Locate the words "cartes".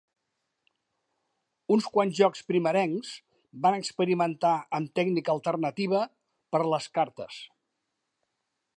7.01-7.43